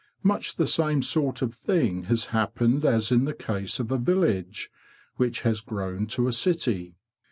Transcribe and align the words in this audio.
Much 0.23 0.55
the 0.55 0.65
same 0.65 1.03
sort 1.03 1.43
of 1.43 1.53
thing 1.53 2.05
has 2.05 2.25
happened 2.33 2.83
as 2.83 3.11
in 3.11 3.25
the 3.25 3.35
case 3.35 3.79
of 3.79 3.91
a 3.91 3.99
village 3.99 4.71
which 5.17 5.41
has 5.41 5.61
grown 5.61 6.07
to 6.07 6.27
a 6.27 6.31
city. 6.31 6.95